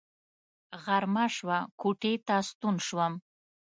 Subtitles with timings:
[0.83, 3.13] غرمه شوه کوټې ته ستون شوم.